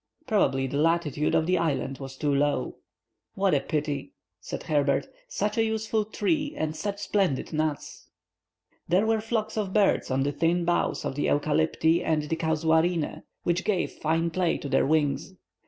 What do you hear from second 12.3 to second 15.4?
casuarinæ, which gave fine play to their wings.